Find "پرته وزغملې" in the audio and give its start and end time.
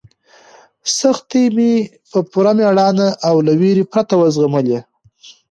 3.91-4.79